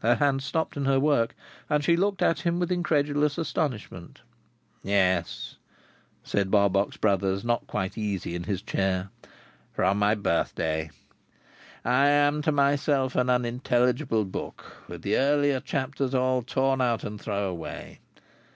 [0.00, 1.32] Her hands stopped in her work,
[1.68, 4.22] and she looked at him with incredulous astonishment.
[4.82, 5.58] "Yes,"
[6.24, 9.10] said Barbox Brothers, not quite easy in his chair,
[9.72, 10.90] "from my birthday.
[11.84, 17.20] I am, to myself, an unintelligible book with the earlier chapters all torn out, and
[17.20, 18.00] thrown away.